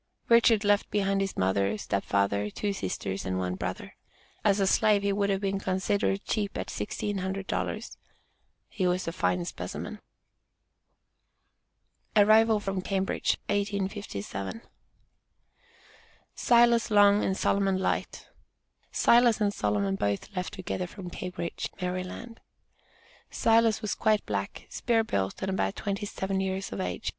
Richard 0.29 0.63
left 0.63 0.89
behind 0.89 1.21
his 1.21 1.37
mother, 1.37 1.77
step 1.77 2.03
father, 2.03 2.49
two 2.49 2.73
sisters, 2.73 3.23
and 3.23 3.37
one 3.37 3.53
brother. 3.53 3.97
As 4.43 4.59
a 4.59 4.65
slave, 4.65 5.03
he 5.03 5.13
would 5.13 5.29
have 5.29 5.41
been 5.41 5.59
considered 5.59 6.25
cheap 6.25 6.57
at 6.57 6.71
sixteen 6.71 7.19
hundred 7.19 7.45
dollars. 7.45 7.99
He 8.67 8.87
was 8.87 9.07
a 9.07 9.11
fine 9.11 9.45
specimen. 9.45 9.99
ARRIVAL 12.15 12.61
FROM 12.61 12.81
CAMBRIDGE, 12.81 13.37
1857. 13.45 14.61
Silas 16.33 16.89
Long 16.89 17.23
and 17.23 17.37
Solomon 17.37 17.77
Light. 17.77 18.27
Silas 18.91 19.39
and 19.39 19.53
Solomon 19.53 19.97
both 19.97 20.35
left 20.35 20.53
together 20.55 20.87
from 20.87 21.11
Cambridge, 21.11 21.69
Md. 21.79 22.37
Silas 23.29 23.83
was 23.83 23.93
quite 23.93 24.25
black, 24.25 24.65
spare 24.67 25.03
built 25.03 25.43
and 25.43 25.51
about 25.51 25.75
twenty 25.75 26.07
seven 26.07 26.39
years 26.41 26.71
of 26.71 26.81
age. 26.81 27.09